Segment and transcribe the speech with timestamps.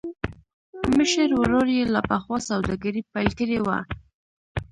[0.97, 3.77] مشر ورور يې لا پخوا سوداګري پيل کړې وه.